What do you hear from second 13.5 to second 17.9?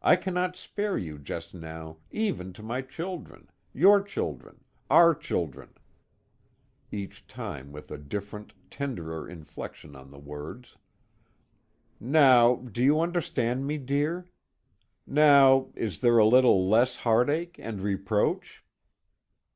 me, dear? Now, is there a little less heart ache and